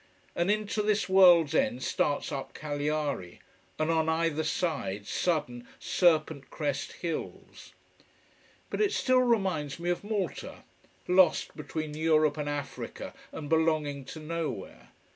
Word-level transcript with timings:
And 0.35 0.49
into 0.49 0.81
this 0.81 1.07
world's 1.07 1.53
end 1.53 1.83
starts 1.83 2.31
up 2.31 2.55
Cagliari, 2.55 3.39
and 3.77 3.91
on 3.91 4.09
either 4.09 4.43
side, 4.43 5.05
sudden, 5.05 5.67
serpent 5.77 6.49
crest 6.49 6.93
hills. 7.03 7.73
But 8.71 8.81
it 8.81 8.91
still 8.93 9.21
reminds 9.21 9.79
me 9.79 9.91
of 9.91 10.03
Malta: 10.03 10.63
lost 11.07 11.55
between 11.55 11.93
Europe 11.95 12.37
and 12.37 12.49
Africa 12.49 13.13
and 13.31 13.47
belonging 13.47 14.03
to 14.05 14.19
nowhere. 14.19 14.89